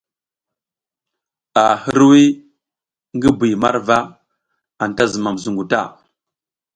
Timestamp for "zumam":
5.11-5.35